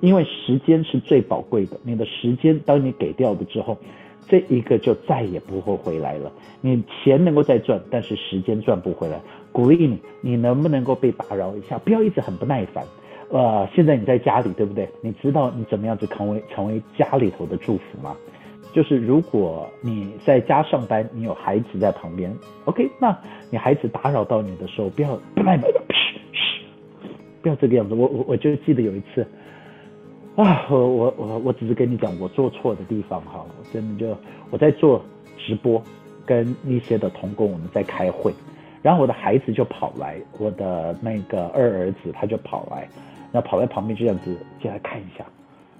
[0.00, 1.78] 因为时间是最宝贵的。
[1.82, 3.76] 你的时间，当你给掉了之后，
[4.28, 6.32] 这一个就再也不会回来了。
[6.60, 9.20] 你钱能够再赚，但是时间赚不回来。
[9.52, 11.78] 鼓励你，你能不能够被打扰一下？
[11.78, 12.84] 不要一直很不耐烦。
[13.30, 14.88] 呃，现在你在家里，对不对？
[15.00, 18.16] 你知道你怎么样子成为成为家里头的祝福吗？
[18.72, 22.30] 就是如果你在家上班，你有孩子在旁边
[22.66, 23.16] ，OK，那
[23.50, 26.64] 你孩子打扰到你的时候，不要不耐烦，嘘嘘，
[27.40, 27.94] 不要这个样子。
[27.94, 29.26] 我我我就记得有一次，
[30.36, 34.16] 啊，我我我我只是跟你讲我做错的地方哈，我真的就
[34.50, 35.02] 我在做
[35.38, 35.82] 直播，
[36.26, 38.30] 跟一些的同工我们在开会，
[38.82, 42.86] 然后我的孩子就跑来，我的那个二儿子他就跑来。
[43.36, 45.22] 然后跑在旁边，就这样子进来看一下，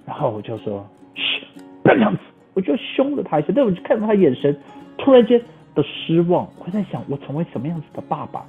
[0.05, 1.41] 然后我就说：“嘘，
[1.81, 2.19] 不要这样子。”
[2.53, 4.55] 我就凶了他一下，但我就看到他眼神
[4.95, 5.41] 突然间
[5.73, 6.47] 的失望。
[6.63, 8.45] 我在想，我成为什么样子的爸爸？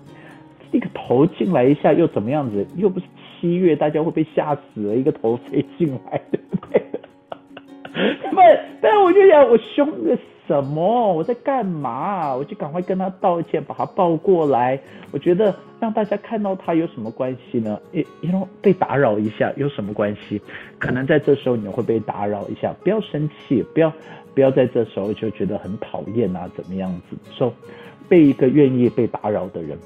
[0.73, 2.67] 一个头进来一下又怎么样子？
[2.77, 3.07] 又不是
[3.41, 4.95] 七月，大家会被吓死了。
[4.95, 6.83] 一个头飞进来，对不对？
[8.31, 10.19] 但，但我就想，我凶个。
[10.49, 11.13] 什么？
[11.13, 12.35] 我在干嘛？
[12.35, 14.81] 我就赶快跟他道歉，把他抱过来。
[15.13, 17.79] 我觉得让大家看到他有什么关系呢？
[17.93, 20.41] 因因为被打扰一下有什么关系？
[20.79, 23.93] 可能在这时候你会被打扰一下，不要生气，不要
[24.35, 27.17] 不要在这时候就觉得很讨厌啊，怎么样子？
[27.31, 27.53] 说
[28.09, 29.79] 被一个愿意被打扰的人。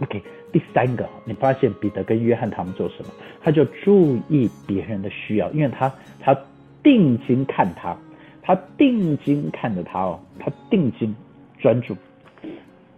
[0.00, 0.22] OK，
[0.52, 3.10] 第三个，你发现彼得跟约翰他们做什么？
[3.42, 6.38] 他就注意别人的需要，因为他他
[6.80, 7.96] 定睛看他。
[8.42, 11.14] 他定睛看着他哦，他定睛
[11.58, 11.96] 专注。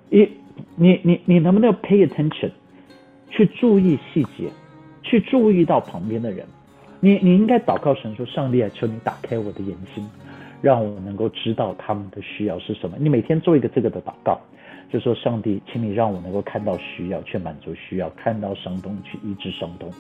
[0.08, 0.28] 你
[0.76, 2.50] 你你你能不能 pay attention，
[3.30, 4.50] 去注意细节，
[5.02, 6.46] 去注意到旁边的人？
[7.00, 10.08] 你你应该祷告神说：上帝啊，求你打开我的眼睛，
[10.60, 12.96] 让我能够知道他们的需要是什么。
[13.00, 14.38] 你每天做一个这个的祷告，
[14.90, 19.90] 就说上帝，请你让我能够看到需要，去满足需要，看到伤痛去医治伤痛。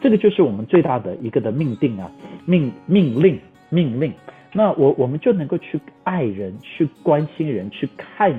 [0.00, 2.10] 这个就是我们最大的一个的命定啊，
[2.46, 3.38] 命命令
[3.68, 4.12] 命令。
[4.52, 8.34] 那我我们就能够去爱人，去关心人，去看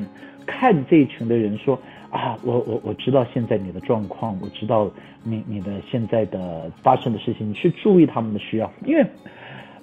[0.46, 4.92] 看这一群的人，说啊，我我我知道现在你的状况，我知道
[5.24, 8.70] 你你的现在的发生的事情，你去注意他们的需要。
[8.86, 9.06] 因为，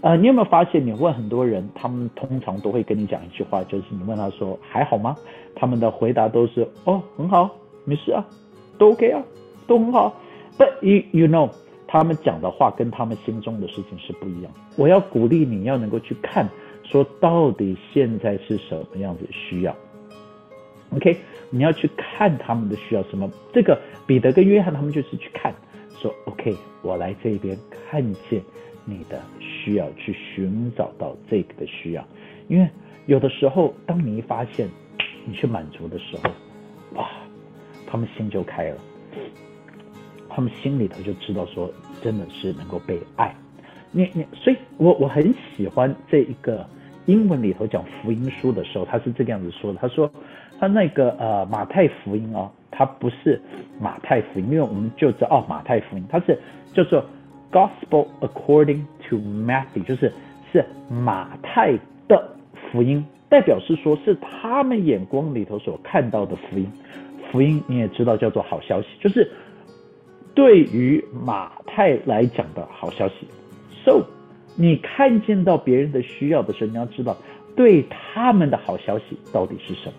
[0.03, 5.17] 呃，你有没有发现，你问很多人，他们通常都会跟你讲一句话，就是你问他说还好吗？
[5.55, 7.51] 他们的回答都是哦很好，
[7.85, 8.23] 没事啊，
[8.77, 9.23] 都 OK 啊，
[9.67, 10.15] 都很好。
[10.59, 11.51] But you you know。
[11.89, 14.53] 他们讲的话跟他们心中的事情是不一样。
[14.77, 16.47] 我要鼓励你要能够去看，
[16.85, 19.75] 说到底现在是什么样子需要。
[20.91, 21.17] OK，
[21.51, 23.29] 你要去看他们的需要什么。
[23.53, 25.55] 这个彼得跟约翰他们就是去看，
[25.97, 28.43] 说 OK，我来这边看见
[28.85, 32.07] 你的需要，去寻找到这个的需要。
[32.49, 32.69] 因为
[33.07, 34.69] 有的时候，当你一发现
[35.27, 36.31] 你去满足的时候，
[36.95, 37.09] 哇，
[37.87, 38.77] 他们心就开了。
[40.39, 41.69] 他们心里头就知道说，
[42.01, 43.35] 真的是能够被爱。
[43.91, 46.65] 你你，所以我我很喜欢这一个
[47.07, 49.79] 英文里头讲福音书的时候，他是这个样子说的。
[49.81, 50.09] 他说
[50.61, 53.43] 他那个呃马太福音哦，他不是
[53.81, 56.39] 马太福音，因为我们就知道哦马太福音，它是
[56.73, 57.05] 叫做
[57.51, 60.13] Gospel according to Matthew，就是
[60.53, 61.77] 是马太
[62.07, 62.31] 的
[62.71, 66.71] 福音，代表是说是他们眼光里头所看到的福音。
[67.33, 69.29] 福音你也知道叫做好消息，就是。
[70.39, 73.27] 对于马太来讲的好消息
[73.85, 74.05] ，so
[74.55, 77.17] 你看见到别人的需要的时候，你要知道
[77.57, 79.95] 对他们的好消息到底是什么。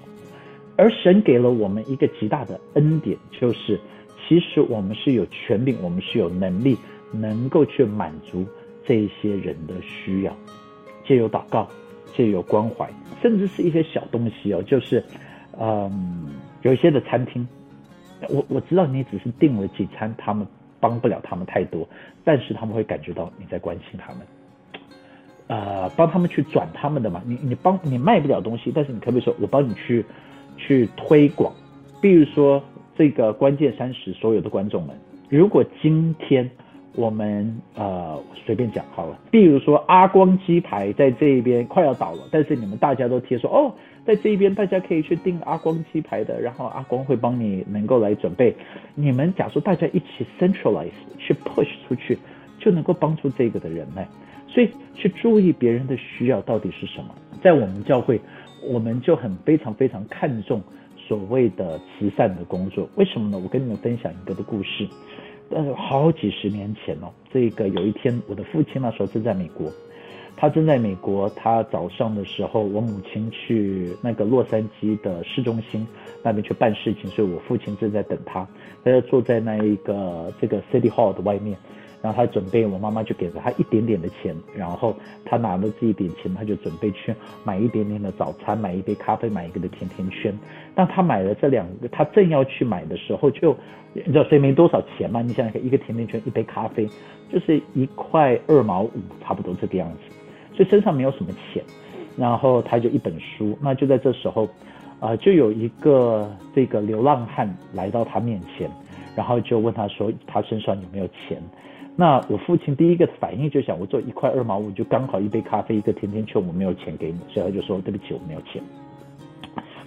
[0.78, 3.78] 而神给了我们一个极大的恩典，就是
[4.26, 6.78] 其实我们是有权柄，我们是有能力，
[7.12, 8.46] 能够去满足
[8.86, 10.34] 这些人的需要，
[11.06, 11.68] 借由祷告，
[12.16, 12.90] 借由关怀，
[13.22, 15.04] 甚至是一些小东西哦，就是
[15.60, 16.30] 嗯，
[16.62, 17.46] 有一些的餐厅。
[18.28, 20.46] 我我知道你只是订了几餐，他们
[20.80, 21.88] 帮不了他们太多，
[22.24, 24.22] 但是他们会感觉到你在关心他们，
[25.48, 27.22] 呃，帮他们去转他们的嘛。
[27.26, 30.06] 你你帮你卖不了东西，但是你可不可以说我帮你去
[30.58, 31.54] 去推广？
[32.02, 32.62] 比如说
[32.98, 34.96] 这个关键三十，所有的观众们，
[35.30, 36.50] 如果今天
[36.96, 43.74] 我们呃随便讲好了，比如说阿光鸡排在这边快要倒了，但是你们大家都贴说哦。
[44.10, 48.56] 在这一边，大家可以去订阿光鸡排的，然后阿光会帮你能够来准备。
[48.96, 50.90] 你们假如大家一起 centralize
[51.20, 52.18] 去 push 出去，
[52.58, 54.04] 就能够帮助这个的人呢。
[54.48, 57.14] 所以去注意别人的需要到底是什么。
[57.44, 58.20] 在我们教会，
[58.64, 60.60] 我们就很非常非常看重
[60.98, 62.90] 所谓的慈善的工作。
[62.96, 63.38] 为什么呢？
[63.38, 64.88] 我跟你们分享一个的故事。
[65.52, 69.72] 呃，好几十年前哦，这个有一天，我的父亲那时候正在美国。
[70.40, 75.86] 他正在美国，他早上的时候，我母亲去那个洛杉矶的市中心
[76.24, 78.48] 那边去办事情，所以我父亲正在等他，
[78.82, 81.58] 他就坐在那一个这个 City Hall 的外面，
[82.02, 87.14] 然后他准备，我妈妈就给了他一点点的钱，然后他拿了这一点钱，他就准备去
[87.44, 90.34] 买一点点的早餐，买一杯咖啡，买一个的甜甜圈。
[90.74, 93.54] 当他买了这两个，他正要去买的时候，就
[93.94, 95.22] 你知道所以没多少钱嘛？
[95.22, 96.88] 你想想看，一个甜甜圈，一杯咖啡，
[97.30, 100.16] 就是一块二毛五，差不多这个样子，
[100.60, 101.64] 所以身上没有什么钱。
[102.18, 104.46] 然后他就一本书，那就在这时候，
[105.00, 108.70] 啊，就有一个这个流浪汉来到他面前，
[109.16, 111.42] 然后就问他说，他身上有没有钱？
[111.96, 118.62] 那我父亲第一个反应就想，我做一块二毛五，就刚好一杯咖啡，一个甜甜圈，我没有钱给你，所以他就说对不起，我没有钱。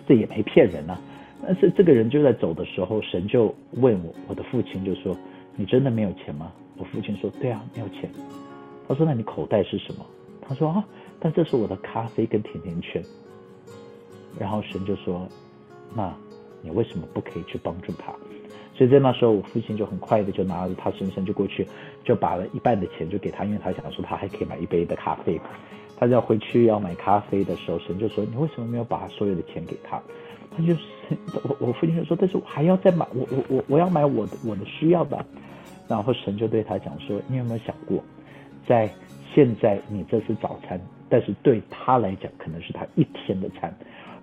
[0.09, 0.99] 这也没骗人啊。
[1.45, 5.15] 但是这个人就在走的时候，神就问我，我的父亲就说，
[5.55, 6.51] 你真的没有钱吗？
[6.79, 8.09] 我父亲说，对啊，没有钱。
[8.89, 10.07] 他说，那你口袋是什么？
[10.47, 10.85] 他说啊，
[11.19, 13.03] 但这是我的咖啡跟甜甜圈。
[14.39, 15.27] 然后神就说，
[15.95, 16.13] 那
[16.61, 18.13] 你为什么不可以去帮助他？
[18.75, 21.67] 所以在那时候，我父亲就很快的就拿着他身上就过去，
[22.03, 25.41] 就把了一半的钱就给他，因为他想说他还可以买一杯的咖啡。
[25.99, 30.03] 他要回去要买咖啡的时候，神就说：“你为什么没有把所有的钱给他？”
[30.51, 30.81] 他就是
[31.35, 35.25] 我 我父亲就说：“但是我还要再买，我我我我要买我的我的需要的。”
[35.87, 38.03] 然后神就对他讲说：“你有没有想过，
[38.67, 38.91] 在
[39.35, 43.75] 现在你这是早餐，但是对他来讲可能是他一天的餐。”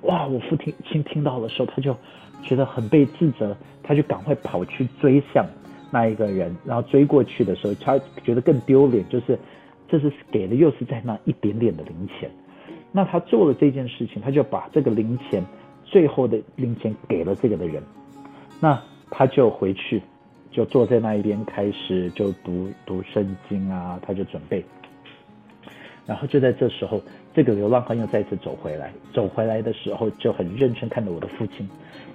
[0.04, 0.26] 哇！
[0.28, 1.96] 我父亲亲听到的时候，他就。
[2.42, 3.54] 觉得很被自责，
[3.84, 5.46] 他就赶快跑去追向
[5.92, 9.38] 那一个人，然后追过去的时候，他觉得更丢脸，就是
[9.90, 12.32] 这是给的又是在那一点点的零钱。
[12.94, 15.46] 那他做了这件事情，他就把这个零钱
[15.84, 17.84] 最后的零钱给了这个的人，
[18.62, 18.82] 那
[19.12, 20.02] 他就回去，
[20.50, 24.64] 就坐在那一边开始就读读圣经啊，他就准备，
[26.10, 27.00] 然后就在这时候，
[27.36, 31.70] 这个流浪汉又再次走回来，走回来的时候就很认真看着我的父亲。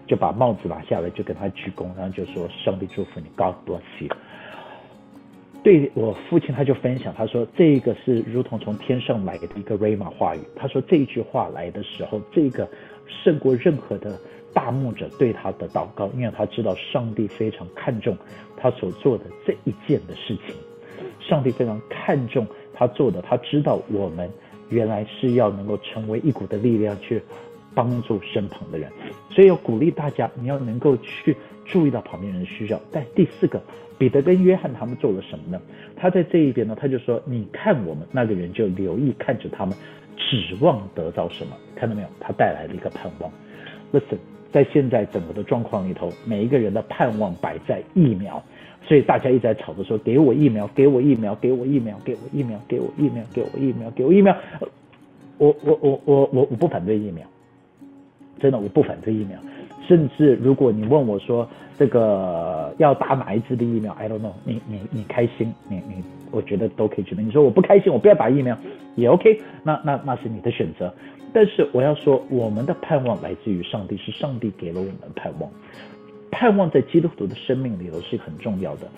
[0.06, 4.14] 就把帽子拿下来，就跟他鞠躬，然后就说：“上帝祝福你，God bless you。”
[5.64, 12.68] 对我父亲，他就分享，他说：“这个是如同从天上来的一个 Rama 话语。”他说这一句话来的时候，这个
[13.06, 14.18] 胜过任何的
[14.52, 18.14] 大牧者对他的祷告，因为他知道上帝非常看重
[18.58, 20.54] 他所做的这一件的事情。
[21.18, 24.28] 上帝非常看重他做的，他知道我们
[24.68, 27.22] 原来是要能够成为一股的力量去。
[27.76, 28.88] 帮助身旁的人，
[29.30, 32.80] 所以要鼓励大家，你要能够去注意到旁边人的需要。
[32.92, 33.60] 但第四个，
[33.98, 35.60] 彼得跟约翰他们做了什么呢？
[35.96, 39.76] 他在这一边呢，他就说：“你看我们那个人就留意看着他们，
[40.16, 41.56] 指望得到什么？
[41.74, 42.08] 看到没有？
[42.20, 43.28] 他带来了一个盼望。
[43.92, 44.18] Listen，
[44.52, 48.40] 在现在整个的状况里头，每一个人的盼望摆在疫苗，
[48.86, 54.36] 所以大家一直在吵着说：给我疫苗，给我疫苗，给我疫苗，给我疫苗，给我疫苗，给我疫苗，给我疫苗。
[55.38, 57.26] 我我我我我我不反对疫苗。”
[58.40, 59.38] 真的，我不反对疫苗，
[59.86, 67.22] 甚至如果你问我说这个要打哪一支的疫苗，I don't know，你你你开心，你你我觉得都可以去的。
[67.22, 68.58] 你说我不开心，我不要打疫苗
[68.96, 70.92] 也 OK，那那那是你的选择。
[71.32, 75.50] 但是我要说，我们的盼望来自于上帝，是上帝给了我们盼望。
[76.34, 78.88] 盼望在基督徒的生命里头是很重要的。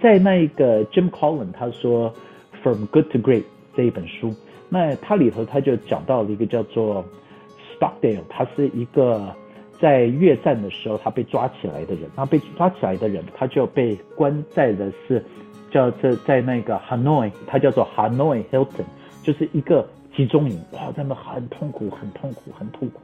[0.00, 2.14] 在那一个 Jim Collins 他说
[2.62, 3.44] From Good to Great
[3.76, 4.34] 这一本书，
[4.68, 7.04] 那他里头他就讲到了一个叫做。
[7.82, 9.34] Stockdale，他是一个
[9.80, 15.20] 在越战的时候他被抓起来的人，那被抓起来的人，他就被关在的是
[15.68, 18.84] 叫这在那个 Hanoi，他叫做 Hanoi Hilton，
[19.24, 19.84] 就是一个
[20.14, 23.00] 集中营，哇，他们很痛苦，很痛苦，很痛苦。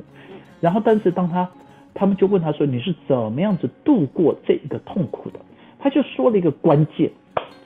[0.61, 1.51] 然后，但是当他
[1.99, 5.41] 他们就问他说：“你是怎么样子度过这一个痛苦的？”
[5.81, 7.11] 他就说了一个关键，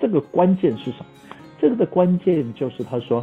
[0.00, 1.06] 这个关键是什么？
[1.60, 3.22] 这个的关键就是他说。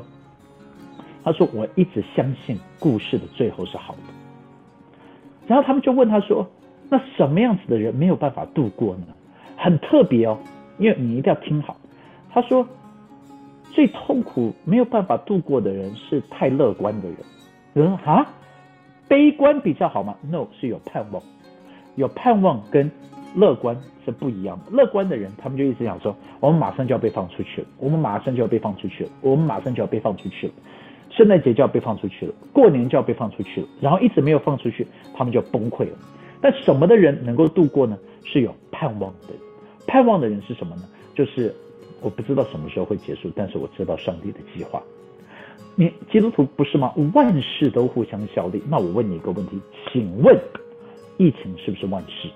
[1.24, 4.14] 他说：“我一直相信故事的最后是好的。”
[5.47, 6.47] 然后他们就问他说
[6.89, 9.03] ：“那什么样子的人没有办法度过呢？”
[9.57, 10.38] 很特别哦，
[10.78, 11.76] 因为你一定要听好。
[12.32, 12.66] 他说
[13.74, 17.18] ：“最痛苦没有办法度过的人是太乐观的人。”
[17.74, 18.26] 人啊，
[19.10, 21.22] 悲观比较好吗？No，是有盼望，
[21.95, 22.89] 有盼望跟
[23.36, 24.72] 乐观是不一样的。
[24.72, 30.53] 乐观的人，他们就一直想说：“我们马上就要被放出去了，我们马上就要被放出去了，我们马上就要被放出去了。”
[31.12, 34.86] 圣诞节就要被放出去了，过年就要被放出去了，然后一直没有放出去，
[35.16, 35.97] 他们就崩溃了。
[36.39, 37.97] 但什么的人能够度过呢？
[38.24, 39.39] 是有盼望的人。
[39.88, 40.84] 盼望的人是什么呢？
[41.16, 41.53] 就是
[41.99, 44.82] 我不知道什么时候会结束，但是我知道上帝的计划。
[45.80, 46.94] 你基督徒不是吗？
[47.14, 48.62] 万事都互相效力。
[48.70, 49.58] 那我问你一个问题，
[49.90, 50.38] 请问
[51.16, 52.28] 疫情是不是万事？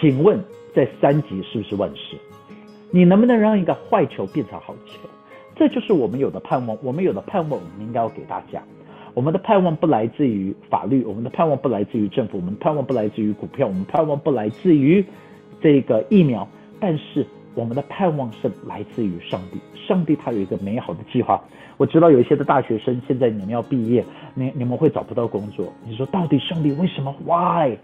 [0.00, 0.36] 请问
[0.74, 2.16] 在三级是不是万事？
[2.90, 5.08] 你能不能让一个坏球变成好球？
[5.54, 8.60] 这就是我们有的盼望，我们有的盼望，我们应该要给大家。
[9.14, 15.04] 我们的盼望不来自于法律，我们的盼望不来自于政府，我们盼望不来自于股票，我们盼望不来自于
[15.62, 16.48] 这个疫苗。
[16.80, 21.42] 但是我们的盼望是来自于上帝，上帝他有一个美好的计划。
[21.76, 25.72] 我知道有一些的大学生现在你们要毕业，你你们会找不到工作。
[25.86, 27.76] 你说到底上帝为什么？Why？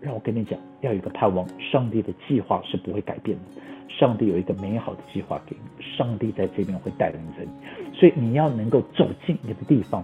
[0.00, 3.62] 让我跟你讲，要有一个盼望，上帝的计划是不会改变的。
[3.88, 10.02] 上帝有一个美好的计划给你，上帝在这边会带领着你，所以你要能够走进你的地方，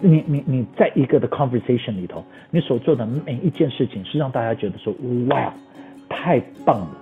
[0.00, 4.92] 你你你在一个的 conversation 里头，你所做的每一件事情是让大家觉得说，
[5.28, 5.54] 哇，
[6.08, 6.96] 太棒了，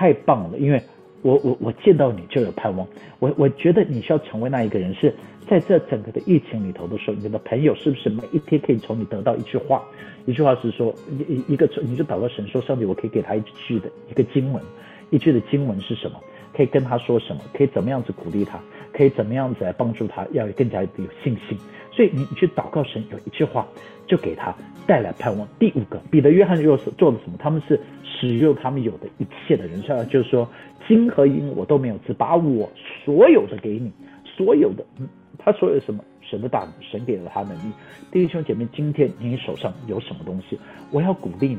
[0.00, 0.82] 太棒了，因为
[1.20, 2.88] 我我我见到你就有盼望，
[3.18, 5.14] 我我觉得你需要成为那一个人是。
[5.46, 9.82] 在这整个的疫情里头的时候，你的朋友是不是每一天可以从你得到一句话？
[10.24, 14.62] 一句话是说，一一个你就祷告神说，上帝，我可以给他一句的一个经文，
[15.10, 16.20] 一句的经文是什么？
[16.56, 17.42] 可以跟他说什么？
[17.52, 18.60] 可以怎么样子鼓励他？
[18.92, 20.24] 可以怎么样子来帮助他？
[20.30, 20.88] 要更加有
[21.24, 21.58] 信心。
[22.00, 23.68] 所以你你去祷告神，有一句话
[24.06, 24.54] 就给他
[24.86, 25.46] 带来盼望。
[25.58, 27.36] 第五个，彼得、约翰又是做了什么？
[27.38, 30.48] 他们是使用他们有的一切的人，像就是说，
[30.88, 32.72] 金和银我都没有，只把我
[33.04, 33.92] 所有的给你，
[34.24, 34.82] 所有的。
[34.98, 35.06] 嗯
[35.42, 37.72] 他所有什么神的大能，神给了他能力。
[38.10, 40.58] 弟兄姐妹，今天你手上有什么东西？
[40.90, 41.58] 我要鼓励你，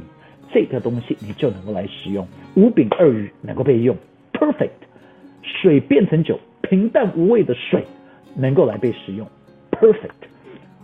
[0.52, 2.28] 这个东西你就能够来使用。
[2.56, 3.96] 五饼二鱼能够被用
[4.34, 4.72] ，perfect。
[5.44, 7.86] 水变成酒，平淡无味的水
[8.36, 9.28] 能够来被使用
[9.72, 10.31] ，perfect。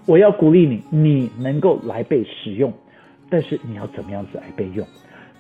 [0.08, 2.74] 我要鼓励你，你能够来被使用，
[3.30, 4.88] 但是你要怎么样子来被用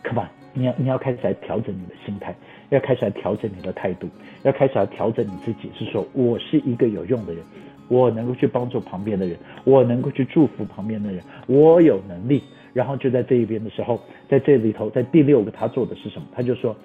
[0.03, 2.35] ？Come on，你要你要开始来调整你的心态。
[2.69, 4.09] 要开始来调整你的态度，
[4.43, 7.41] 要开始来调整你自己，是说我是一个有用的人，
[7.87, 12.43] 我能够去帮助旁边的人，我能够去祝福旁边的人，我有能力。
[12.73, 13.97] 然后就在这一边的时候，
[14.29, 16.27] 在这里头，在第六个他做的是什么？
[16.35, 16.75] 他就说，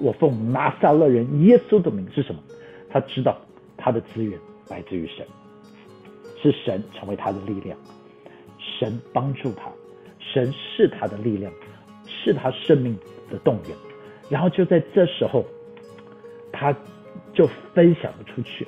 [0.00, 2.40] 我奉拿撒勒人耶稣的名是什么？
[2.90, 3.38] 他知道
[3.76, 4.36] 他的资源
[4.68, 5.24] 来自于神，
[6.42, 7.78] 是神成为他的力量，
[8.58, 9.70] 神帮助他，
[10.18, 11.52] 神是他的力量，
[12.06, 12.96] 是他生命
[13.30, 13.76] 的动员。
[14.28, 15.44] 然后就在这时候，
[16.52, 16.74] 他
[17.32, 18.66] 就分享了出去。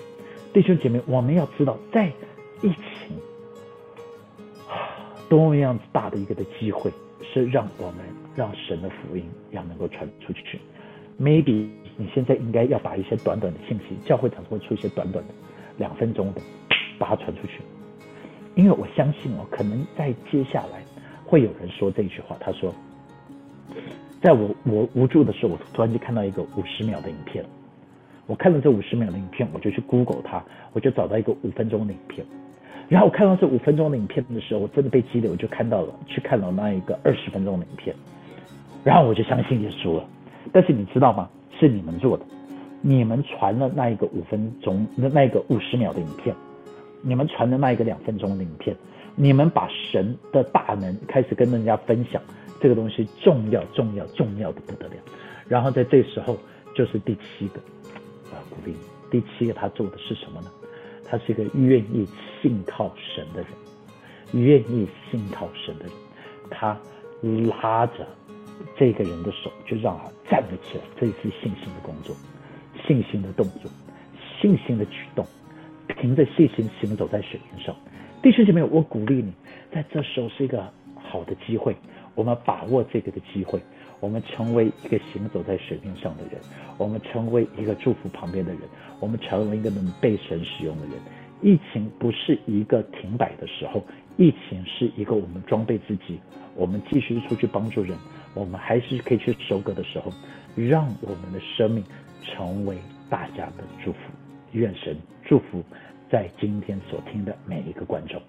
[0.53, 2.07] 弟兄姐妹，我们要知道，在
[2.63, 3.17] 疫情
[5.29, 6.91] 多么样子大的一个的机会，
[7.23, 7.99] 是让我们
[8.35, 10.59] 让神的福音要能够传出去。
[11.21, 15.35] Maybe 你现在应该要把一些短短的信息，教会常会出一些短短的
[15.77, 16.41] 两分钟的，
[17.01, 17.61] 把它传出去。
[18.55, 20.85] 因为我相信哦，可能在接下来
[21.25, 22.73] 会有人说这句话，他说。
[24.23, 27.43] 在我我无助的时候，我突然就看到一个五十秒的影片。
[28.27, 30.45] 我看了这五十秒的影片，我就去 Google 它，
[30.75, 32.27] 我就找到一个五分钟的影片。
[32.89, 37.97] 然后我看到这五分钟的影片的时候，我真的被激励，我就看到了，去看了那一个二十分钟的影片。
[38.85, 40.05] 然后我就相信耶稣了。
[40.53, 41.31] 但是你知道吗？
[41.59, 42.25] 是你们做的，
[42.83, 46.35] 你们传了那一个五分钟的那个五十秒的影片，
[47.03, 48.77] 你们传的那一个两分钟的影片，
[49.17, 52.21] 你们把神的大能开始跟人家分享。
[52.61, 54.95] 这个东西重要，重要，重要的不得了。
[55.49, 56.37] 然后在这时候，
[56.75, 57.61] 就是第七个，
[58.31, 58.79] 我要鼓励你。
[59.11, 60.51] 第七个他做的是什么呢？
[61.09, 62.07] 他是一个愿意
[62.41, 65.93] 信靠神的人，愿意信靠神的人。
[66.51, 66.79] 他
[67.49, 68.07] 拉着
[68.77, 70.85] 这个人的手，就让他站了起来。
[71.01, 72.15] 这是信心的工作，
[72.87, 73.71] 信心的动作，
[74.39, 75.27] 信心的举动，
[75.95, 77.75] 凭着信心行走在水面上。
[78.23, 79.33] 弟兄姐妹，我鼓励你，
[79.73, 81.75] 在这时候是一个好的机会。
[82.15, 83.61] 我们把握这个的机会，
[84.01, 86.33] 我们成为一个行走在水面上的人，
[86.77, 88.61] 我们成为一个祝福旁边的人，
[88.99, 90.95] 我们成为一个能被神使用的人。
[91.41, 93.83] 疫情不是一个停摆的时候，
[94.19, 96.21] 疫情是一个我们装备自己，
[96.55, 97.97] 我们继续出去帮助人，
[98.35, 100.13] 我们还是可以去收割的时候，
[100.57, 101.83] 让我们的生命
[102.23, 102.77] 成为
[103.09, 103.99] 大家的祝福。
[104.53, 105.63] 愿神祝福
[106.11, 108.21] 在今天所听的每一个观众。